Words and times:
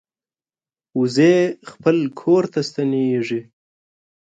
وزې 0.99 1.35
خپل 1.71 1.97
کور 2.19 2.43
ته 2.53 2.59
ستنېږي 2.69 3.41